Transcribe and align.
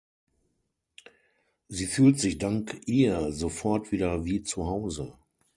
Sie 1.67 1.85
fühlt 1.85 2.19
sich 2.19 2.39
dank 2.39 2.75
ihr 2.87 3.31
sofort 3.31 3.91
wieder 3.91 4.25
wie 4.25 4.41
zu 4.41 4.65
Hause. 4.65 5.13